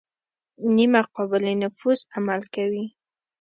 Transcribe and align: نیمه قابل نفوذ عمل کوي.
نیمه 0.75 1.01
قابل 1.15 1.43
نفوذ 1.61 1.99
عمل 2.17 2.41
کوي. 2.53 2.85